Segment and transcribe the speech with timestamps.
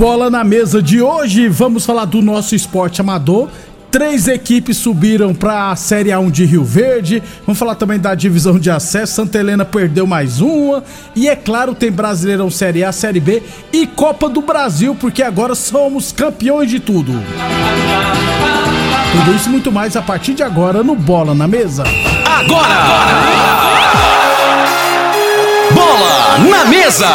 [0.00, 3.50] bola na mesa de hoje, vamos falar do nosso esporte amador.
[3.90, 7.22] Três equipes subiram para a Série A1 de Rio Verde.
[7.44, 9.12] Vamos falar também da divisão de acesso.
[9.12, 10.82] Santa Helena perdeu mais uma.
[11.14, 15.54] E é claro, tem Brasileirão Série A, Série B e Copa do Brasil, porque agora
[15.54, 17.12] somos campeões de tudo.
[19.12, 21.84] Tudo isso e muito mais a partir de agora no Bola na Mesa.
[22.24, 24.19] Agora!
[26.00, 27.14] Bola na Mesa!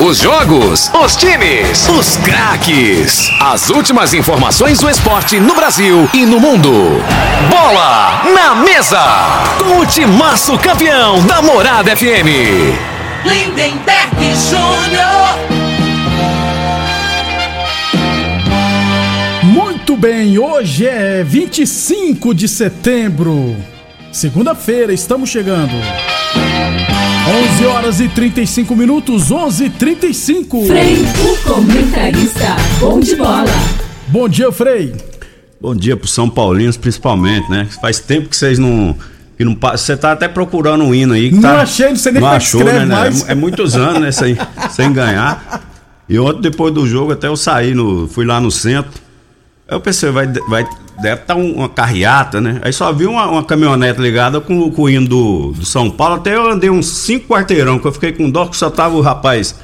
[0.00, 3.30] Os jogos, os times, os craques.
[3.40, 7.00] As últimas informações do esporte no Brasil e no mundo.
[7.48, 8.98] Bola na Mesa!
[9.56, 12.74] Com o timaço campeão da Morada FM.
[13.24, 14.16] Lindenberg
[14.50, 15.38] Júnior.
[19.44, 23.54] Muito bem, hoje é 25 de setembro.
[24.10, 25.76] Segunda-feira, estamos chegando.
[27.32, 33.46] 11 horas e 35 minutos, 11 e 35 Frei, o comentarista, bom de bola.
[34.08, 34.94] Bom dia, Frei.
[35.58, 37.66] Bom dia pro São Paulinos, principalmente, né?
[37.80, 38.94] Faz tempo que vocês não.
[39.38, 41.30] Que não você tá até procurando um hino aí.
[41.30, 42.94] Que Não tá, achei, não sei nem não é achou, escreve né?
[42.94, 43.26] mais.
[43.26, 44.12] É, é muitos anos, né?
[44.12, 44.36] Sem,
[44.70, 45.62] sem ganhar.
[46.06, 48.92] E ontem, depois do jogo, até eu saí, no, fui lá no centro.
[49.66, 50.66] Aí eu pensei, vai, vai,
[51.02, 52.58] deve estar uma carreata, né?
[52.62, 56.14] Aí só vi uma, uma caminhonete ligada com, com o hino do, do São Paulo.
[56.16, 59.00] Até eu andei uns cinco quarteirão, que eu fiquei com dó que só tava o
[59.00, 59.54] rapaz.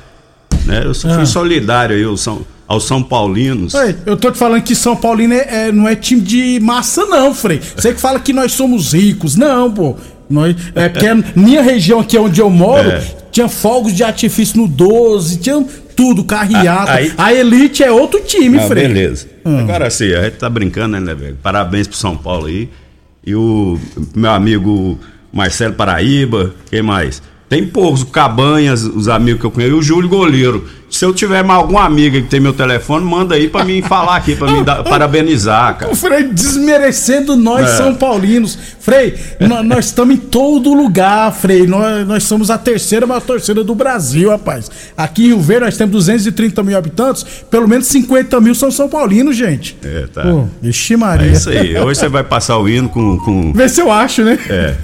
[0.67, 0.83] Né?
[0.85, 1.25] Eu fui Ah.
[1.27, 3.73] solidário aí ao São, aos São Paulinos.
[3.75, 7.07] Ei, eu tô te falando que São Paulino é, é- não é time de massa,
[7.07, 7.61] não, Frei.
[7.77, 9.37] Você que fala que nós somos ricos.
[9.37, 9.97] Não, pô.
[10.29, 13.03] Nós, é porque a minha região aqui onde eu moro É.
[13.33, 15.65] tinha fogos de artifício no 12, tinha
[15.99, 16.93] tudo, carreata.
[16.93, 18.87] Ah, aí- A elite é outro time, Ah, Frei.
[18.87, 19.27] beleza.
[19.45, 21.37] Agora sim, a gente tá brincando, né, velho?
[21.43, 22.69] Parabéns pro São Paulo aí.
[23.27, 23.77] E o
[24.15, 24.97] meu amigo
[25.33, 27.21] Marcelo Paraíba, quem mais?
[27.49, 30.69] Tem poucos, o Cabanhas, os amigos que eu conheço, e o Júlio Goleiro.
[30.91, 34.17] Se eu tiver mais alguma amiga que tem meu telefone, manda aí pra mim falar
[34.17, 35.93] aqui, pra mim dar- parabenizar, cara.
[35.93, 37.77] O Frei desmerecendo nós É.
[37.77, 38.59] São Paulinos.
[38.81, 41.67] Frei, nó- nós estamos em todo lugar, Frei.
[41.67, 44.71] Nós, nós somos a terceira maior torcida do Brasil, rapaz.
[44.97, 48.89] Aqui em Rio Verde nós temos 230 mil habitantes, pelo menos 50 mil são São
[48.89, 49.77] Paulinos, gente.
[49.85, 50.23] É, tá.
[50.23, 51.31] Pô, vixe É Maria.
[51.33, 51.77] isso aí.
[51.79, 53.19] Hoje você vai passar o hino com.
[53.19, 54.39] com Vê se eu acho, né?
[54.49, 54.75] é.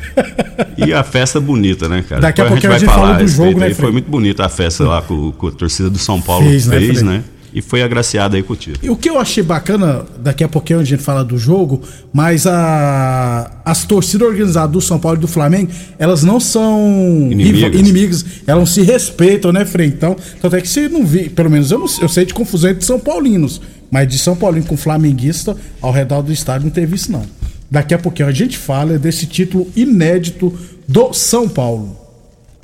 [0.77, 2.21] E a festa bonita, né, cara?
[2.21, 3.73] Daqui a Depois pouquinho a gente fala do respeito jogo, né, aí.
[3.75, 3.93] Foi Frei?
[3.93, 6.95] muito bonita a festa lá com, com a torcida do São Paulo Fez, fez, né,
[6.95, 7.03] Frei?
[7.03, 7.25] né?
[7.55, 8.85] E foi agraciada aí com o título.
[8.85, 11.83] E o que eu achei bacana, daqui a pouquinho a gente fala do jogo,
[12.13, 18.25] mas a, as torcidas organizadas do São Paulo e do Flamengo, elas não são Inimigas.
[18.45, 19.87] elas se respeitam, né, Frei?
[19.87, 22.71] Então, tanto é que se não vi, pelo menos eu, não, eu sei de confusão
[22.71, 26.97] entre São Paulinos, mas de São Paulino com flamenguista, ao redor do estádio não teve
[26.97, 27.25] isso não.
[27.71, 30.53] Daqui a pouquinho a gente fala desse título inédito
[30.89, 31.97] do São Paulo.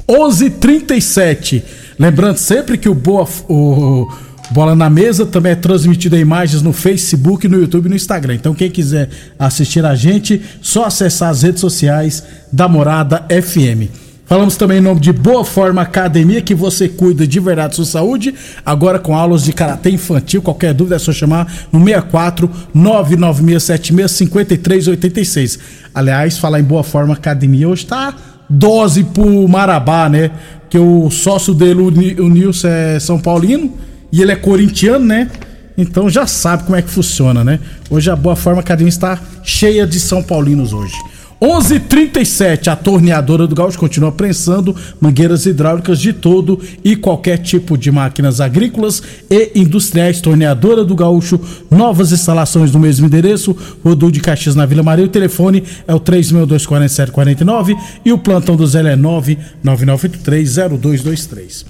[0.08, 1.62] 11:37.
[2.00, 4.10] Lembrando sempre que o Boa o
[4.52, 8.36] Bola na Mesa também é transmitido em imagens no Facebook, no YouTube e no Instagram.
[8.36, 13.92] Então quem quiser assistir a gente, só acessar as redes sociais da Morada FM.
[14.24, 17.84] Falamos também em nome de Boa Forma Academia, que você cuida de verdade da sua
[17.84, 18.34] saúde.
[18.64, 20.40] Agora com aulas de karatê infantil.
[20.40, 25.58] Qualquer dúvida é só chamar no 64 99676 5386.
[25.94, 28.14] Aliás, falar em Boa Forma Academia, hoje tá
[28.48, 30.30] dose pro Marabá, né?
[30.70, 33.74] Que o sócio dele, o, Ni- o Nilson, é São Paulino
[34.12, 35.28] e ele é corintiano, né?
[35.76, 37.58] Então já sabe como é que funciona, né?
[37.90, 40.94] Hoje a Boa Forma Academia está cheia de São Paulinos hoje.
[41.40, 47.90] 11:37 a torneadora do Gaúcho continua prensando mangueiras hidráulicas de todo e qualquer tipo de
[47.90, 50.20] máquinas agrícolas e industriais.
[50.20, 51.40] Torneadora do Gaúcho,
[51.70, 55.06] novas instalações no mesmo endereço, Rodul de Caxias na Vila Maria.
[55.06, 61.64] O telefone é o 3624749 e o plantão do Zé é 999830223.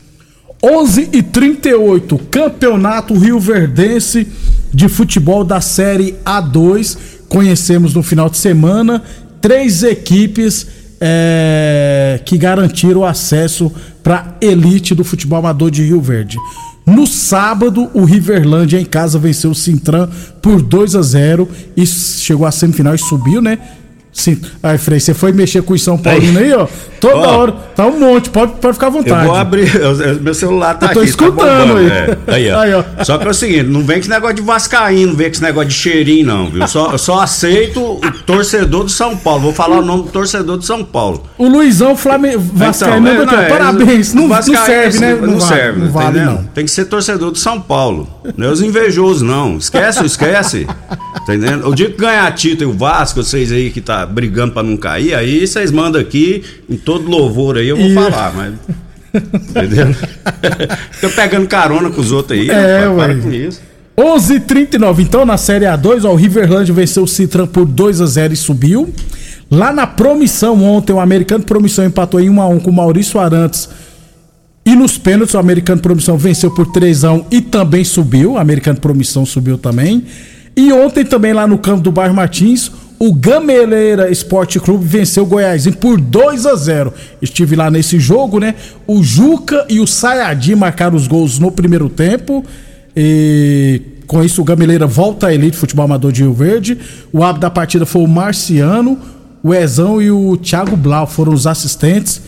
[0.63, 4.29] 11 e 38 Campeonato Rio Verdense
[4.75, 6.99] de Futebol da Série A2.
[7.29, 9.01] Conhecemos no final de semana
[9.41, 10.67] três equipes
[11.01, 13.73] é, que garantiram acesso
[14.03, 16.39] para elite do futebol amador de Rio Verde.
[16.87, 20.09] No sábado, o Riverlândia em casa venceu o Sintran
[20.43, 23.59] por 2 a 0 e chegou à semifinal e subiu, né?
[24.13, 24.41] Sim.
[24.63, 26.67] Aí, Frei, você foi mexer com o São Paulino aí, ó.
[27.01, 27.39] Toda Ó.
[27.39, 27.53] hora.
[27.75, 29.27] Tá um monte, pode, pode ficar à Eu vontade.
[29.27, 29.73] vou abrir.
[29.77, 31.09] eu- Meu celular tá Eu tô aqui.
[31.09, 31.87] escutando tá bombando, aí.
[31.89, 32.19] é.
[32.27, 32.59] Aí, ó.
[32.61, 33.05] Aí, ó.
[33.05, 35.33] Só que é o seguinte: não vem com esse negócio de Vascaíno, não vem com
[35.33, 36.67] esse negócio de cheirinho, não, viu?
[36.69, 39.41] Só, eu só aceito o torcedor do São Paulo.
[39.43, 41.23] Vou falar o nome do torcedor do São Paulo.
[41.39, 44.13] O Luizão Flamengo Vascaíno, Então, é, doutor, é, parabéns.
[44.13, 45.15] Não, não serve, né?
[45.15, 46.45] Não, vale, serve, não tá vale, não.
[46.53, 48.07] Tem que ser torcedor do São Paulo.
[48.37, 49.57] Não é os invejosos, não.
[49.57, 50.67] Esquece, esquece.
[51.27, 51.67] Tá entendendo?
[51.69, 54.77] O dia que ganhar título e o Vasco, vocês aí que tá brigando pra não
[54.77, 58.55] cair, aí vocês mandam aqui, em todo louvor aí, eu vou E- falar, mas.
[59.15, 59.89] Entendeu?
[60.93, 62.49] Fica pegando carona com os outros aí.
[62.51, 63.21] É, rapaz, para ué.
[63.21, 63.61] com isso.
[63.97, 65.01] 11:39.
[65.03, 68.37] Então na Série A2, ó, o Riverland venceu o Citran por 2 a 0 e
[68.37, 68.93] subiu.
[69.51, 73.19] Lá na Promissão ontem, o Americano Promissão empatou em 1 a 1 com o Maurício
[73.19, 73.69] Arantes.
[74.65, 78.33] E nos pênaltis, o Americano Promissão venceu por 3 a 1 e também subiu.
[78.33, 80.05] O Americano Promissão subiu também.
[80.57, 85.27] E ontem também lá no campo do bairro Martins, o Gameleira Esporte Clube venceu o
[85.27, 86.93] Goiásinho por 2 a 0.
[87.23, 88.55] Estive lá nesse jogo, né?
[88.87, 92.45] O Juca e o Sayadi marcaram os gols no primeiro tempo.
[92.95, 96.77] E com isso o Gameleira volta à elite futebol amador de Rio Verde.
[97.11, 98.99] O árbitro da partida foi o Marciano,
[99.43, 102.21] o Ezão e o Thiago Blau foram os assistentes.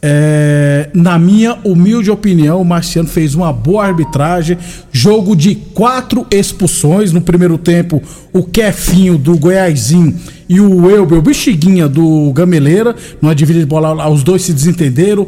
[0.00, 4.56] É, na minha humilde opinião, o Marciano fez uma boa arbitragem.
[4.92, 7.12] Jogo de quatro expulsões.
[7.12, 8.00] No primeiro tempo,
[8.32, 10.14] o Kefinho do Goiásinho
[10.48, 12.94] e o Elber, o Bexiguinha do Gameleira.
[13.20, 15.26] Numa dividida de bola, os dois se desentenderam.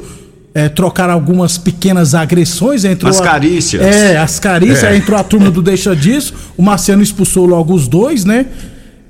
[0.53, 2.85] É, trocaram algumas pequenas agressões.
[2.85, 3.83] Entrou As a- carícias.
[3.83, 4.83] É, as carícias.
[4.85, 4.97] É.
[4.97, 6.35] Entrou a turma do Deixa Disso.
[6.57, 8.47] O Marciano expulsou logo os dois, né?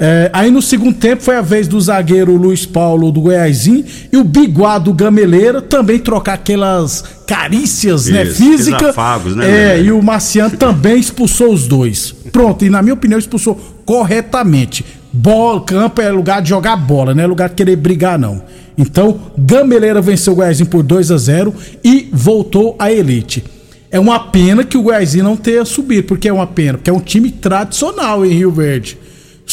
[0.02, 4.17] É, aí no segundo tempo foi a vez do zagueiro Luiz Paulo do Goiásinho e
[4.17, 8.76] o Biguá do Gameleira também trocar aquelas carícias, né, Isso, física.
[8.76, 9.82] aqueles afagos, né, É, né?
[9.82, 12.14] e o Marciano também expulsou os dois.
[12.32, 14.85] Pronto, e na minha opinião expulsou corretamente.
[15.12, 18.43] Bola, campo é lugar de jogar bola, não é lugar de querer brigar não.
[18.79, 21.52] Então, Gameleira venceu o Goiásinho por 2 a 0
[21.85, 23.44] e voltou à elite.
[23.91, 26.93] É uma pena que o Goiásinho não tenha subido, porque é uma pena, porque é
[26.93, 28.97] um time tradicional em Rio Verde.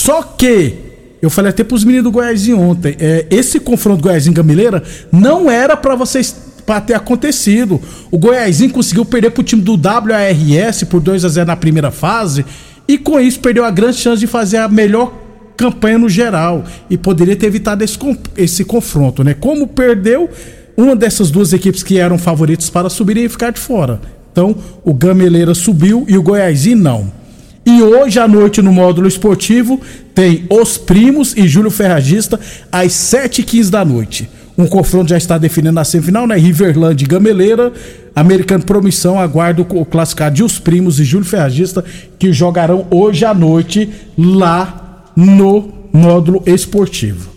[0.07, 0.73] Só que,
[1.21, 4.81] eu falei até pros meninos do Goiásinho ontem, é, esse confronto Goiásinho e Gameleira
[5.11, 6.33] não era pra vocês
[6.65, 7.81] para ter acontecido.
[8.09, 12.45] O Goiásinho conseguiu perder pro time do WARS por 2 a 0 na primeira fase
[12.87, 15.11] e com isso perdeu a grande chance de fazer a melhor
[15.57, 17.99] campanha no geral e poderia ter evitado esse,
[18.37, 19.33] esse confronto, né?
[19.33, 20.29] Como perdeu,
[20.77, 23.99] uma dessas duas equipes que eram favoritos para subir ia ficar de fora.
[24.31, 24.55] Então,
[24.85, 27.26] o Gameleira subiu e o Goiásinho não.
[27.67, 29.81] E hoje à noite no módulo esportivo
[30.15, 32.39] tem Os Primos e Júlio Ferragista
[32.71, 34.29] às 7h15 da noite.
[34.57, 36.37] Um confronto já está definindo a semifinal, né?
[36.37, 37.73] Riverland e Gameleira.
[38.15, 41.83] Americano Promissão aguarda o classificado de Os Primos e Júlio Ferragista
[42.17, 47.29] que jogarão hoje à noite lá no módulo esportivo.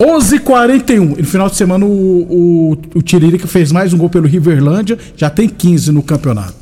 [0.00, 4.96] 11:41 No final de semana, o, o, o Tiririca fez mais um gol pelo Riverlândia.
[5.16, 6.54] Já tem 15 no campeonato.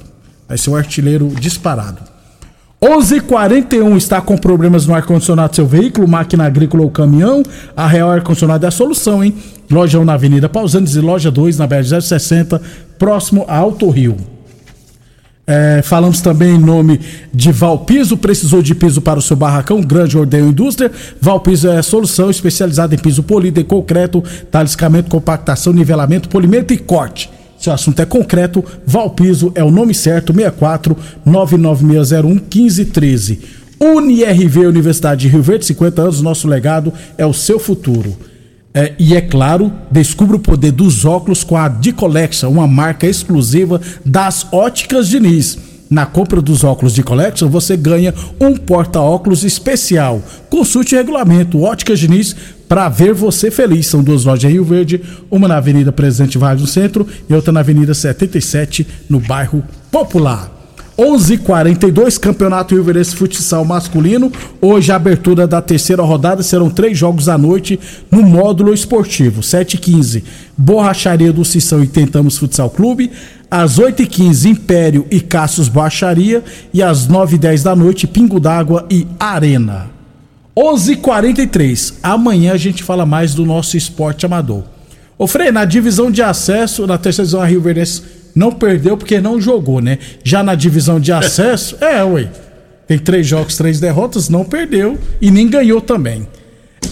[0.49, 2.16] Vai ser o artilheiro disparado.
[2.81, 7.43] 11:41 está com problemas no ar-condicionado do seu veículo, máquina agrícola ou caminhão.
[7.75, 9.35] A Real Ar-Condicionado é a solução, hein?
[9.71, 12.61] Loja 1 na Avenida Pausantes e loja 2 na BR 060,
[12.99, 14.17] próximo a Alto Rio.
[15.49, 17.01] É, falamos também em nome
[17.33, 18.17] de Valpiso.
[18.17, 19.81] Precisou de piso para o seu barracão?
[19.81, 20.91] Grande Ordeio Indústria.
[21.21, 26.79] Valpiso é a solução especializada em piso polido e concreto, taliscamento, compactação, nivelamento, polimento e
[26.79, 27.31] corte.
[27.59, 33.41] Se o assunto é concreto, Valpiso é o nome certo, 64 99601 1513.
[33.81, 38.17] UniRV Universidade de Rio Verde, 50 anos, nosso legado é o seu futuro.
[38.73, 43.81] É, e é claro, descubra o poder dos óculos com a D-Collection, uma marca exclusiva
[44.05, 45.59] das óticas Diniz.
[45.89, 50.21] Na compra dos óculos de Collection, você ganha um porta-óculos especial.
[50.51, 52.35] Consulte o regulamento Óticas Diniz
[52.69, 53.87] para ver você feliz.
[53.87, 55.01] São duas lojas em Rio Verde,
[55.31, 60.56] uma na Avenida Presidente Vargas no centro e outra na Avenida 77, no bairro Popular.
[60.99, 64.33] 11:42 Campeonato Rio Verdense Futsal Masculino.
[64.63, 67.79] Hoje a abertura da terceira rodada serão três jogos à noite
[68.11, 69.43] no módulo esportivo.
[69.43, 70.23] 7h15
[70.57, 73.11] Borracharia do Cissão e Tentamos Futsal Clube.
[73.51, 79.91] Às 8h15 Império e Cassius Borracharia e às 9h10 da noite Pingo d'Água e Arena.
[80.57, 84.65] 11:43 Amanhã a gente fala mais do nosso esporte amador.
[85.19, 88.03] Ô Frei, na divisão de acesso, na terceira divisão Rio Verdense
[88.37, 89.99] não perdeu porque não jogou, né?
[90.23, 92.29] Já na divisão de acesso, é, ué.
[92.87, 96.29] Tem três jogos, três derrotas, não perdeu e nem ganhou também.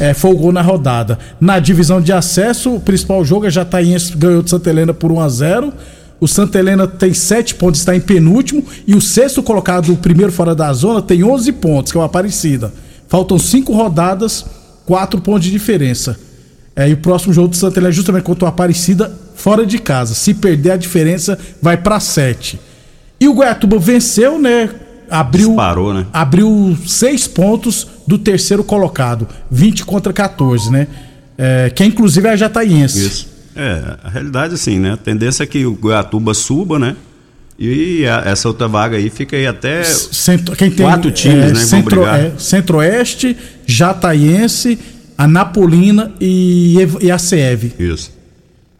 [0.01, 1.19] É, folgou na rodada.
[1.39, 5.21] Na divisão de acesso, o principal jogo é Jataíense ganhou de Santa Helena por 1
[5.21, 5.73] a 0
[6.19, 8.65] O Santa Helena tem sete pontos, está em penúltimo.
[8.89, 12.05] E o sexto colocado, o primeiro fora da zona, tem 11 pontos, que é o
[12.05, 12.73] Aparecida.
[13.07, 14.45] Faltam cinco rodadas,
[14.85, 16.19] quatro pontos de diferença.
[16.75, 19.13] É, e o próximo jogo do Santa Helena é justamente contra o Aparecida,
[19.45, 20.15] fora de casa.
[20.15, 22.59] Se perder a diferença, vai para sete.
[23.21, 24.71] E o Goiatuba venceu, né?
[25.11, 26.07] Abriu, Disparou, né?
[26.15, 30.87] abriu seis pontos do terceiro colocado, 20 contra 14, né?
[31.37, 33.07] É, que inclusive é a Jataiense.
[33.07, 33.29] Isso.
[33.55, 34.93] É, a realidade assim, né?
[34.93, 36.97] A tendência é que o Goiatuba suba, né?
[37.59, 39.85] E a- essa outra vaga aí fica aí até.
[39.85, 43.37] Centro, quem tem, Quatro times, né, que vão Centro, é, Centro-Oeste,
[43.67, 44.79] Jataiense,
[45.19, 47.75] Anapolina e, e a CEV.
[47.79, 48.14] Isso.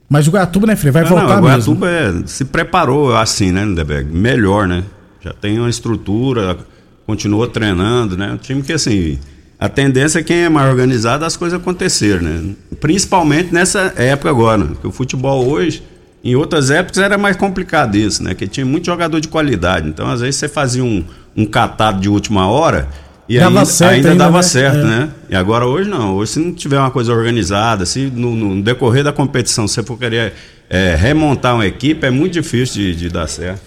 [0.09, 0.93] Mas o Goiatuba, né, Frei?
[0.93, 1.75] Vai Não, voltar não, o mesmo.
[1.75, 1.91] Goiatuba
[2.25, 4.11] é- se preparou assim, né, Lindeberg?
[4.13, 4.85] Melhor, né?
[5.23, 6.59] Já tem uma estrutura,
[7.07, 8.33] continuou treinando, né?
[8.33, 9.19] Um time que, assim,
[9.59, 12.55] a tendência é quem é mais organizado, as coisas acontecerem, né?
[12.81, 15.83] Principalmente nessa época agora, que o futebol hoje,
[16.23, 18.35] em outras épocas era mais complicado isso, né?
[18.35, 19.89] Que tinha muito jogador de qualidade.
[19.89, 21.03] Então, às vezes, você fazia um,
[21.37, 22.89] um catado de última hora
[23.29, 24.43] e Dava ainda, certo ainda ainda, dava né?
[24.43, 24.85] certo, É.
[24.85, 25.09] né?
[25.31, 26.15] E agora hoje não.
[26.15, 29.99] Hoje se não tiver uma coisa organizada, se no, no decorrer da competição você for
[29.99, 30.35] querer
[30.69, 33.61] é, remontar uma equipe, é muito difícil de, de dar certo.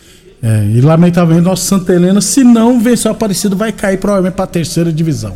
[0.44, 4.44] É, e lamentavelmente nosso Santa Helena, se não vencer o Aparecido, vai cair provavelmente para
[4.44, 5.36] a terceira divisão.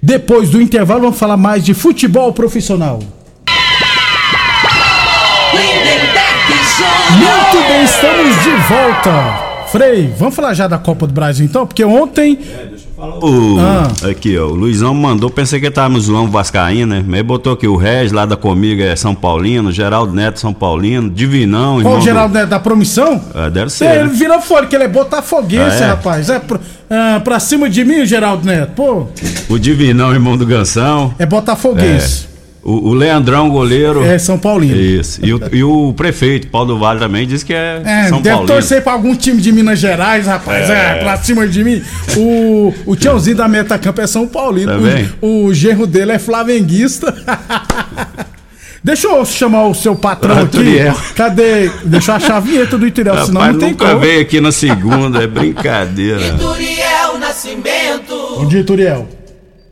[0.00, 3.00] Depois do intervalo, vamos falar mais de futebol profissional.
[7.10, 9.49] Muito bem, estamos de volta.
[9.70, 11.64] Frei, vamos falar já da Copa do Brasil então?
[11.66, 12.38] Porque ontem.
[12.98, 14.08] O, Ah.
[14.10, 17.04] Aqui, ó, o Luizão mandou, pensei que ele tava no João Vascaíno, né?
[17.06, 20.52] Mas ele botou aqui o Regis lá da Comiga é São Paulino, Geraldo Neto São
[20.52, 23.20] Paulino, Divinão, Qual o do- Geraldo Neto da promissão?
[23.34, 23.84] Ah, deve ser.
[23.86, 24.14] É, ele né?
[24.14, 25.88] vira fora, que ele é botafoguense, Ah, é?
[25.90, 26.28] rapaz.
[26.28, 26.60] É pro-
[26.90, 28.72] ah, pra cima de mim, o Geraldo Neto.
[28.74, 29.06] Pô,
[29.48, 31.14] O Divinão, irmão do Gansão.
[31.18, 32.28] é botafoguense.
[32.62, 34.04] O, o Leandrão, goleiro.
[34.04, 34.76] É, São Paulino.
[34.76, 35.18] Isso.
[35.24, 38.36] E o, e o prefeito, Paulo do Vale, também disse que é, É, São deve
[38.36, 38.46] Paulino.
[38.54, 40.68] torcer pra algum time de Minas Gerais, rapaz.
[40.68, 41.82] É, pra cima de mim.
[42.18, 44.72] O, o tiozinho da Metacampo é São Paulino.
[44.72, 45.08] Tá O- bem?
[45.22, 47.14] o, genro dele é flamenguista.
[48.82, 50.52] Deixa eu chamar o seu patrão Ah, aqui.
[50.56, 50.96] Turiel.
[51.14, 51.70] Cadê?
[51.84, 54.00] Deixa eu achar a vinheta do Ituriel, senão Rapaz, não tem nunca como.
[54.00, 56.32] veio aqui na segunda, é brincadeira.
[56.38, 58.36] Turiel Nascimento.
[58.38, 59.06] Bom dia, Ituriel.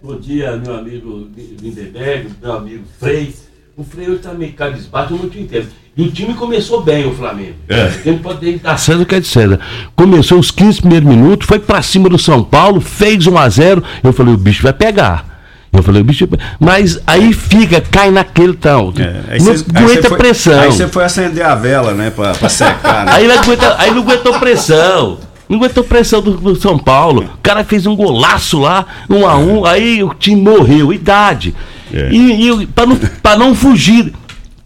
[0.09, 1.29] Bom dia, meu amigo
[1.61, 3.35] Lindenberg, meu amigo Frei.
[3.77, 5.67] O Frei hoje tá meio cabisbaixo o muito inteiro.
[5.95, 7.57] E o time começou bem, o Flamengo.
[7.69, 7.91] É.
[8.03, 9.61] Quem pode dar César que é de César.
[9.95, 13.85] Começou os 15 primeiros minutos, foi pra cima do São Paulo, fez 1 a 0
[14.03, 15.27] Eu falei, o bicho vai pegar.
[15.71, 16.57] Eu falei, o bicho vai pegar.
[16.59, 18.95] Mas aí fica, cai naquele tal.
[18.97, 20.59] É, aí não aí aguenta cê foi- pressão.
[20.61, 23.12] Aí você foi acender a vela, né, pra, pra secar, né?
[23.12, 25.19] Aí, não aguenta- aí não aguentou pressão.
[25.49, 27.23] Não aguentou pressão do, do São Paulo.
[27.23, 31.55] O cara fez um golaço lá, um a um, aí o time morreu, idade.
[31.93, 32.11] É.
[32.12, 34.12] E, e pra, não, pra não fugir,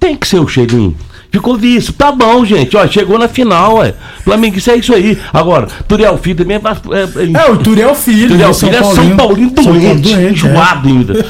[0.00, 0.96] tem que ser o cheirinho.
[1.32, 1.94] Ficou visto.
[1.94, 2.76] Tá bom, gente.
[2.76, 3.94] Ó, chegou na final, ué.
[4.22, 5.16] Flamengo, isso é isso aí.
[5.32, 6.60] Agora, Turiel Filho também é.
[6.60, 8.28] é, É, o Ituriel Filho.
[8.28, 10.30] Turiel de Filho é São Paulino Paulo doente, é.
[10.30, 11.14] enjoado ainda.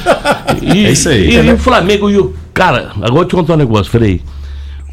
[0.61, 1.29] E, É isso aí.
[1.29, 2.33] E, e o Flamengo e o.
[2.53, 4.21] Cara, agora eu te contar um negócio, Frei.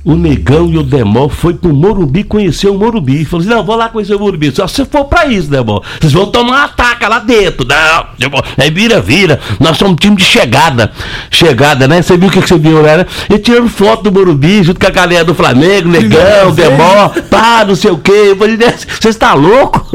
[0.04, 3.24] O Negão e o Demol foi pro Morumbi conhecer o Morumbi.
[3.24, 4.50] Falou assim: não, vou lá conhecer o Morumbi.
[4.50, 5.84] Só se for pra isso, Demol.
[6.00, 7.66] Vocês vão tomar uma ataca lá dentro.
[7.66, 8.42] Não, Demol.
[8.56, 9.38] Aí vira, vira.
[9.58, 10.90] Nós somos um time de chegada.
[11.30, 12.00] Chegada, né?
[12.00, 13.04] Você viu o que, que você viu, né?
[13.28, 16.52] E tirando foto do Morumbi junto com a galera do Flamengo, Negão.
[16.54, 18.28] Demol, pá, não sei o quê.
[18.30, 19.86] Eu falei, "Né, você está louco?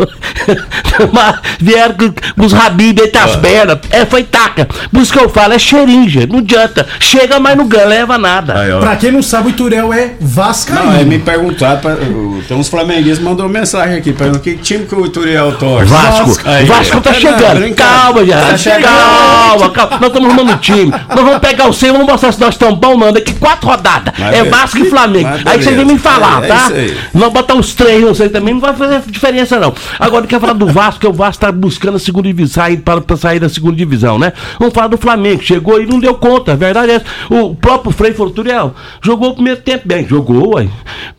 [1.11, 3.79] Mas Vieram com, os rabinhos dentro das pernas.
[3.89, 4.67] É, foi taca.
[4.91, 6.27] Por isso que eu falo, é cherinja.
[6.27, 6.85] Não adianta.
[6.99, 8.59] Chega, mas não ganha, leva nada.
[8.59, 8.79] Aí.
[8.79, 10.85] Pra quem não sabe, o Ituriel é Vascaíno.
[10.85, 14.85] Não, é me perguntar, pra, o- tem uns flamenguistas mandou mensagem aqui, perguntando que time
[14.85, 15.85] que o Ituriel torce.
[15.91, 17.59] Vasco, Aí, Vasco tá não, chegando.
[17.59, 17.75] brincadeira.
[17.75, 18.41] Calma, já.
[18.41, 18.83] Tá chegando.
[18.83, 19.97] calma, calma.
[19.99, 20.91] Nós estamos arrumando um time.
[20.91, 23.11] Nós vamos pegar o seu, vamos mostrar se nós estamos bons, não.
[23.13, 24.13] Daqui quatro rodadas.
[24.17, 25.29] Mas é Vasco e Flamengo.
[25.29, 25.93] mas Aí vocês vêm beleza.
[25.93, 26.55] me falar, É, é tá?
[26.65, 26.97] isso aí.
[27.13, 28.53] Vamos botar uns três, não sei também.
[28.53, 29.73] Não vai fazer diferença, não.
[29.99, 33.01] Agora, quer falar do Vasco, que o Vasco tá buscando a segunda divisão, sair para,
[33.01, 34.33] para sair da segunda divisão, né?
[34.59, 35.41] Vamos falar do Flamengo.
[35.43, 36.53] Chegou e não deu conta.
[36.53, 37.05] A verdade é essa.
[37.29, 40.07] O próprio Frei falou, Turiel, jogou o primeiro tempo bem.
[40.07, 40.67] Jogou, ué.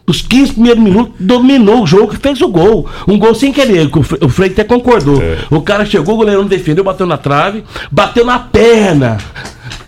[0.06, 2.86] Os 15 primeiros minutos dominou o jogo e fez o gol.
[3.08, 5.20] Um gol sem querer, que o Fre- o Frei até concordou.
[5.50, 9.18] O cara chegou, o goleiro não defendeu, bateu na trave, bateu na perna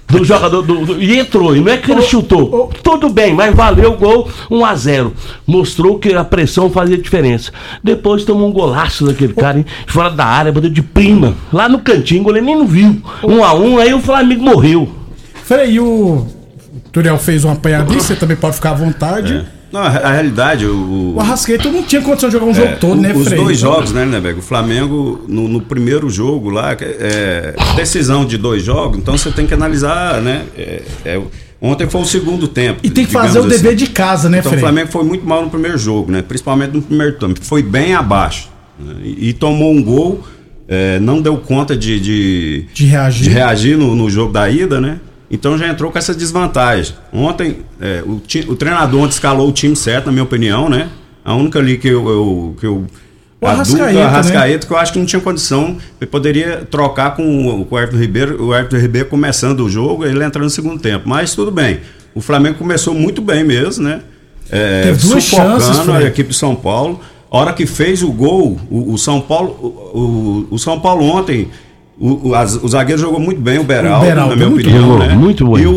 [0.08, 1.54] do jogador do, do- e entrou.
[1.54, 2.72] E não é que ele chutou.
[2.82, 5.12] Tudo bem, mas valeu o gol 1 a 0
[5.46, 7.52] Mostrou que a pressão fazia diferença.
[7.84, 9.66] Depois tomou um golaço daquele cara, hein?
[9.86, 11.34] Fora da área, bateu de prima.
[11.52, 13.00] Lá no cantinho, o goleiro nem não viu.
[13.22, 14.88] 1 a 1 aí o Flamengo morreu.
[15.44, 15.78] Frei,
[16.88, 19.44] o Ituriel fez um apanhadinho, você também pode ficar à vontade.
[19.70, 23.00] Não, a, a realidade, o, O Arrascaeta não tinha condição de jogar um jogo todo,
[23.00, 23.38] né, os Frei?
[23.38, 24.38] dois jogos, né, Neberg?
[24.38, 29.30] O Flamengo, no, no primeiro jogo lá, que é, decisão de dois jogos, então você
[29.30, 30.44] tem que analisar, né?
[30.56, 31.20] é, é,
[31.60, 32.80] ontem foi o segundo tempo.
[32.82, 33.50] E tem que fazer o assim.
[33.50, 34.62] dever de casa, né, Então Frei?
[34.62, 36.22] o Flamengo foi muito mal no primeiro jogo, né?
[36.22, 37.38] Principalmente no primeiro tempo.
[37.42, 38.48] Foi bem abaixo.
[38.78, 38.94] né?
[39.04, 40.22] E, e tomou um gol,
[40.66, 43.24] é, não deu conta de, de, De reagir.
[43.24, 44.98] de reagir no, no jogo da ida, né?
[45.30, 46.94] Então já entrou com essa desvantagem.
[47.12, 48.20] Ontem, é, o,
[48.50, 50.88] o treinador ontem escalou o time certo, na minha opinião, né?
[51.24, 52.08] A única ali que eu.
[52.08, 52.86] eu- que eu
[53.40, 54.06] O a Arrascaeta, dúvida, né?
[54.06, 55.76] Arrascaeta, que eu acho que não tinha condição.
[56.00, 60.04] Ele poderia trocar com o, com o Everton Ribeiro, o Everton Ribeiro começando o jogo,
[60.06, 61.08] ele entrando no segundo tempo.
[61.08, 61.80] Mas tudo bem.
[62.14, 64.00] O Flamengo começou muito bem mesmo, né?
[64.50, 67.00] É, Teve duas sufocando chances, a equipe de São Paulo.
[67.30, 69.50] A hora que fez o gol, o, o São Paulo,
[69.92, 71.48] o, o- o São Paulo ontem
[72.00, 74.66] O, o, as- o zagueiro jogou muito bem, o Beraldo, O Beraldo, na minha muito
[74.68, 74.88] opinião.
[74.88, 74.98] bom.
[74.98, 75.14] né?
[75.14, 75.58] Muito bom.
[75.58, 75.74] E o,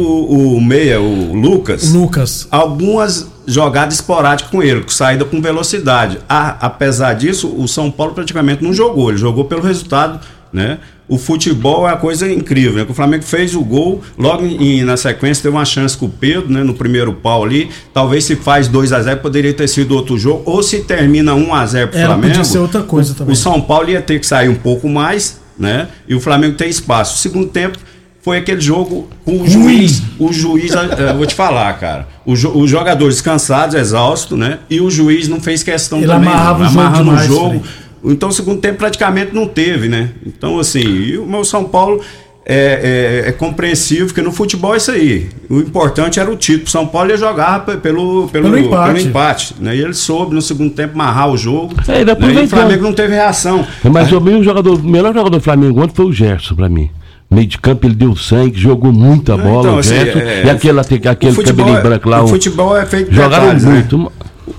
[0.56, 2.48] o meia, o Lucas, Lucas.
[2.52, 6.20] algumas jogadas esporádicas com ele, com saída com velocidade.
[6.30, 10.20] A- apesar disso, o São Paulo praticamente não jogou, ele jogou pelo resultado,
[10.54, 10.78] né?
[11.10, 12.86] O futebol é uma coisa incrível, né?
[12.88, 16.50] O Flamengo fez o gol, logo em- na sequência teve uma chance com o Pedro,
[16.54, 16.64] né?
[16.64, 20.44] No primeiro pau ali, talvez se faz 2 a 0 poderia ter sido outro jogo,
[20.46, 22.28] ou se termina 1 a 0 pro Era, Flamengo.
[22.30, 23.34] podia ser outra coisa também.
[23.34, 25.88] O São Paulo ia ter que sair um pouco mais, né?
[26.08, 27.16] E o Flamengo tem espaço.
[27.16, 27.78] O segundo tempo
[28.22, 30.02] foi aquele jogo com o juiz.
[30.20, 32.08] O juiz, eh, eu vou te falar, cara.
[32.26, 34.60] O jo- os jogadores cansados, exaustos, né?
[34.70, 36.30] E o juiz não fez questão Ele também.
[36.30, 36.70] amarrava não.
[36.70, 37.64] o jogo demais, jogo.
[38.04, 40.10] Então o segundo tempo praticamente não teve, né?
[40.26, 42.02] Então, assim, e o meu São Paulo.
[42.44, 45.30] É, é, é compreensível, porque no futebol é isso aí.
[45.48, 46.66] O importante era o título.
[46.66, 48.94] O São Paulo ia jogar pe- pelo, pelo, Pelo empate.
[48.94, 49.76] pelo empate, né?
[49.76, 51.76] E ele soube no segundo tempo amarrar o jogo.
[51.88, 52.06] É, né?
[52.08, 52.44] E aproveitou.
[52.46, 53.66] o Flamengo não teve reação.
[53.84, 56.90] Mas o meu jogador, o melhor jogador do Flamengo ontem foi o Gerson pra mim.
[57.30, 60.20] Meio de campo ele deu sangue, jogou muita bola, então, o assim, Gerson.
[60.20, 62.22] é, e aquele, aquele futebol cabelinho é- branco lá.
[62.22, 63.88] o o- futebol é feito de Jogaram detalhes, né?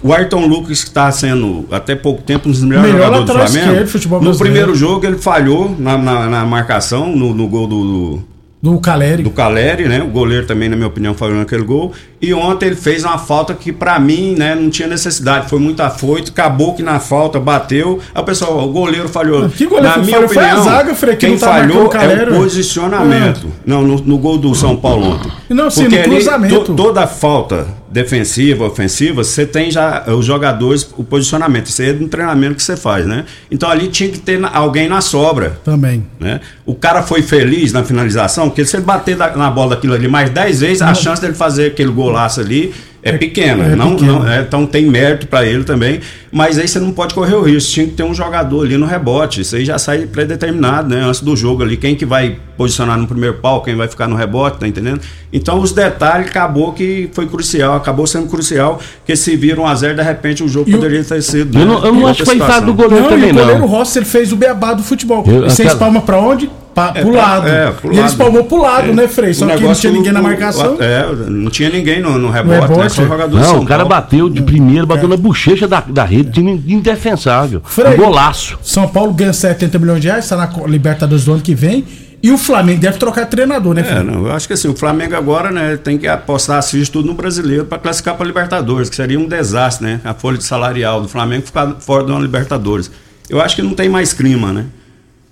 [0.03, 3.59] O Ayrton Lucas, que está sendo até pouco tempo um dos melhores Melhor jogadores do
[3.61, 3.87] Flamengo.
[3.89, 4.55] futebol no brasileiro.
[4.55, 8.23] primeiro jogo ele falhou na, na- na marcação, no, no gol do, do,
[8.63, 9.25] Do Caleri.
[9.25, 10.01] do Caleri, né?
[10.03, 11.93] O goleiro também, na minha opinião, falhou naquele gol.
[12.21, 15.49] E ontem ele fez uma falta que, pra mim, né, não tinha necessidade.
[15.51, 17.99] Foi muito afoito, acabou que na falta, bateu.
[18.15, 19.49] Aí o pessoal, o goleiro falhou.
[19.49, 20.29] Que goleiro na minha falhou?
[20.29, 21.99] Foi a opinião, zaga, Frei, que quem não tá falhou o é
[22.29, 22.39] o ué.
[22.39, 23.49] posicionamento.
[23.67, 25.31] Não, no, no gol do São Paulo ontem.
[25.51, 26.61] Não, sim, Porque no cruzamento.
[26.61, 31.67] to- toda falta defensiva, ofensiva, você tem já os jogadores, o posicionamento.
[31.67, 33.27] Isso aí é no treinamento que você faz, né?
[33.51, 36.07] Então ali tinha que ter alguém na sobra Também.
[36.19, 36.41] né?
[36.65, 40.31] O cara foi feliz na finalização, porque se ele bater na bola daquilo ali mais
[40.31, 43.65] 10 vezes, a chance dele fazer aquele golaço ali é pequena.
[43.65, 44.13] é não, pequena.
[44.13, 46.01] não- é, então tem mérito para ele também.
[46.31, 47.73] Mas aí você não pode correr o risco.
[47.73, 49.41] Tinha que ter um jogador ali no rebote.
[49.43, 51.03] Isso aí já sai predeterminado, né?
[51.03, 51.77] Antes do jogo ali.
[51.77, 55.01] Quem que vai posicionar no primeiro pau, quem vai ficar no rebote, tá entendendo?
[55.33, 59.75] Então os detalhes acabou que foi crucial, acabou sendo crucial, porque se viram um a
[59.75, 61.59] zero, de repente o jogo E o- poderia ter sido.
[61.59, 63.67] Eu né, não, eu não acho que foi do goleiro Não, também, o goleiro não.
[63.67, 65.25] Rossi ele fez o beabá do futebol.
[65.27, 66.49] Eu- e você aquela- espalma pra onde?
[66.75, 67.49] Pa, pro pra- lado.
[67.49, 68.11] é, pro e ele lado.
[68.11, 69.35] espalmou pro lado, né, Frei?
[69.35, 70.77] Só O que não tinha ninguém na marcação.
[70.77, 72.89] o- é, não tinha ninguém no, no rebote, rebote, né?
[72.89, 73.07] Só é.
[73.07, 74.03] jogador do Não, São o cara Paulo.
[74.03, 77.61] bateu de primeiro, bateu na bochecha da, da rede, time indefensável.
[77.65, 77.93] Frei.
[77.95, 78.59] Um golaço.
[78.63, 81.85] São Paulo ganha 70 milhões de reais, está na Libertadores do ano que vem.
[82.23, 83.99] E o Flamengo deve trocar treinador, né, Frei?
[83.99, 86.89] É, não, eu acho que assim, o Flamengo agora, né, tem que apostar as fichas
[86.89, 90.01] tudo no brasileiro para classificar para Libertadores, que seria um desastre, né?
[90.05, 92.91] A folha de salarial do Flamengo ficar fora de uma Libertadores.
[93.29, 94.67] Eu acho que não tem mais clima, né?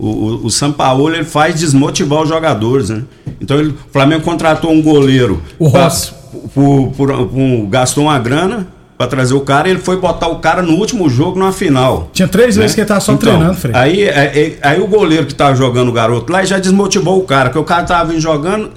[0.01, 3.03] O, o, o Sampaoli ele faz desmotivar os jogadores, né?
[3.41, 5.43] Então ele- o Flamengo contratou um goleiro.
[5.59, 6.13] O Rossi.
[6.55, 10.37] por- por- por- gastou uma grana para trazer o cara e ele foi botar o
[10.41, 12.09] cara no último jogo numa final.
[12.13, 13.75] Tinha três vezes que ele tava só treinando, Frei.
[13.75, 17.51] Aí, aí, aí o goleiro que tava jogando o garoto lá já desmotivou o cara,
[17.51, 18.71] porque o cara tava vindo jogando,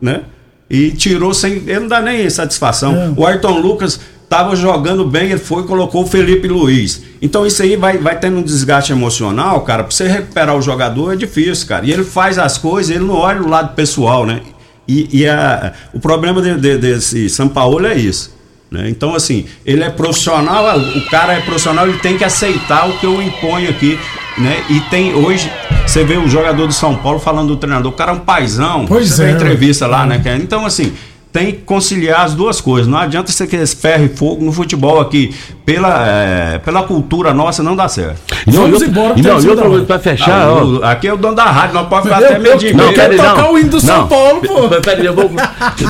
[0.00, 0.22] né?
[0.70, 1.54] E tirou sem.
[1.66, 2.94] Ele não dá nem satisfação.
[2.94, 3.12] É.
[3.16, 7.02] O Ayrton Lucas tava jogando bem, ele foi e colocou o Felipe Luiz.
[7.20, 9.84] Então isso aí vai, vai tendo um desgaste emocional, cara.
[9.84, 11.86] Pra você recuperar o jogador é difícil, cara.
[11.86, 14.40] E ele faz as coisas, ele não olha o lado pessoal, né?
[14.86, 18.36] E, e a, o problema de- de- desse São Paulo é isso.
[18.70, 18.86] né?
[18.90, 23.06] Então, assim, ele é profissional, o cara é profissional, ele tem que aceitar o que
[23.06, 23.98] eu imponho aqui,
[24.36, 24.62] né?
[24.68, 25.50] E tem hoje,
[25.86, 28.84] você vê o jogador do São Paulo falando do treinador, o cara é um paizão,
[28.86, 30.20] Pois você vê é, a entrevista lá, né?
[30.22, 30.92] é- Então, assim,
[31.38, 32.88] tem que conciliar as duas coisas.
[32.88, 35.32] Não adianta você querer ferro e fogo no futebol aqui.
[35.74, 38.20] Pela, é, pela cultura nossa, não dá certo.
[38.46, 40.64] E não, Vamos e outra- embora, E não, e outra coisa, pra fechar, Ah, ó.
[40.64, 42.68] o- aqui é o dono da rádio, nós podemos ficar Eu- até meio eu- dia
[42.68, 42.92] e eu meia.
[42.94, 44.68] quero Peraí, tocar o hino do São Paulo, pô.
[44.68, 45.30] Pe- Peraí, eu vou...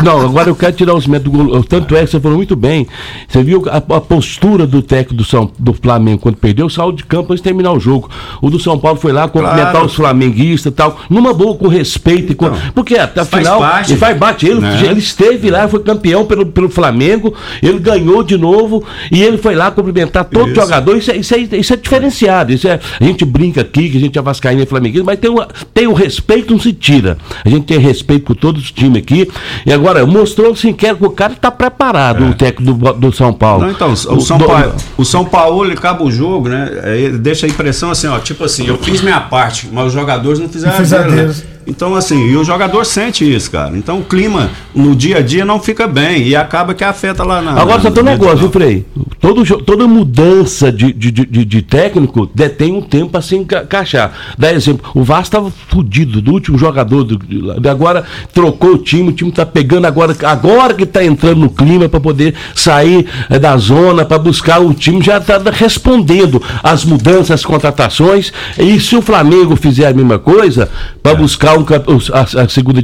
[0.02, 1.62] Não, agora eu quero tirar os méritos do gol.
[1.62, 2.88] Tanto é que você falou muito bem.
[3.28, 7.04] Você viu a, a postura do técnico do, São, do Flamengo quando perdeu, saiu de
[7.04, 8.10] campo antes de terminar o jogo.
[8.42, 9.86] O do São Paulo foi lá cumprimentar Claro.
[9.86, 12.32] os flamenguistas e tal, numa boa, com respeito.
[12.32, 14.46] e com- Então, porque até faz afinal, parte, ele faz bate.
[14.48, 14.80] Ele, né?
[14.84, 19.54] ele esteve lá, foi campeão pelo, pelo Flamengo, ele ganhou de novo e ele foi
[19.54, 20.54] lá cumprimentar todo Isso.
[20.60, 20.96] jogador.
[20.96, 22.52] Isso é, isso, é, isso é diferenciado.
[22.52, 25.30] Isso é, a gente brinca aqui que a gente é vascaíno e flamenguista, mas tem,
[25.30, 27.16] uma, tem o respeito, não se tira.
[27.44, 29.28] A gente tem respeito com todos os times aqui.
[29.66, 33.64] E agora, mostrou assim, que o cara está preparado, o técnico do, do São Paulo.
[33.64, 36.70] Não, então, o, O- São do- Paulo, o São Paulo ele acaba o jogo, né?
[36.82, 39.92] é, Ele deixa a impressão assim, ó, tipo assim, eu fiz minha parte, mas os
[39.92, 41.34] jogadores não fizeram Não a fizeram dele, né?
[41.68, 43.76] Então, assim, e o jogador sente isso, cara.
[43.76, 47.42] Então o clima no dia a dia não fica bem e acaba que afeta lá
[47.42, 47.60] na.
[47.60, 48.86] Agora só tem um negócio, viu, Frei?
[49.20, 54.12] Todo, toda mudança de, de, de, de técnico detém um tempo para se enca- encaixar.
[54.38, 59.10] Dá exemplo, o Vasco estava fudido do último jogador, do, de- agora trocou o time,
[59.10, 63.38] o time tá pegando agora, agora que tá entrando no clima para poder sair eh,
[63.38, 68.32] da zona, para buscar o time, já tá respondendo às mudanças, às contratações.
[68.58, 70.70] E se o Flamengo fizer a mesma coisa,
[71.02, 72.80] para buscar um, os- a, a segunda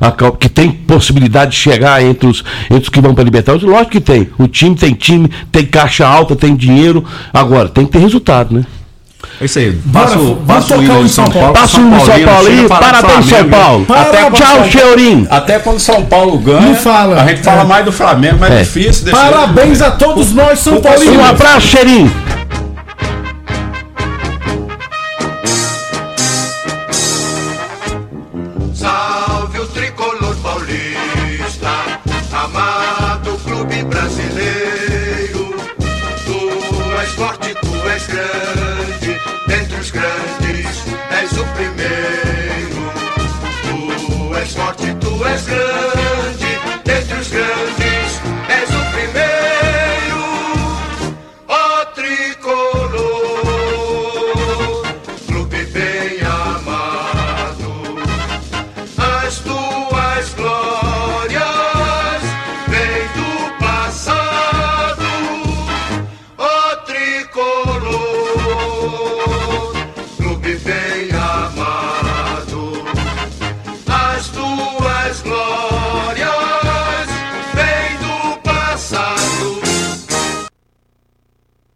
[0.00, 3.66] a, a, que tem possibilidade de chegar entre os, entre os que vão para Libertadores,
[3.66, 4.28] lógico que tem.
[4.38, 7.04] O time tem time, tem caixa alta, tem dinheiro.
[7.32, 8.64] Agora, tem que ter resultado, né?
[9.40, 9.70] É isso aí.
[9.72, 11.40] Bora, Passa o passa o hino um de São Paulo.
[11.40, 11.54] Paulo.
[11.54, 12.68] Passa o hino de São Paulo aí.
[12.68, 13.48] Parabéns, São.
[13.48, 13.86] Paulo.
[13.88, 15.26] Até Tchau, Cheurinho.
[15.30, 17.22] Até quando São Paulo ganha, Não fala.
[17.22, 17.64] a gente fala É.
[17.64, 18.62] mais do Flamengo, mas é, É.
[18.62, 21.16] difícil Parabéns a todos nós, São Paulinos.
[21.16, 22.12] Um abraço, Cheirinho.